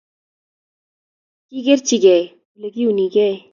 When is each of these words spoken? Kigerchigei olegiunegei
Kigerchigei 1.49 2.23
olegiunegei 2.55 3.35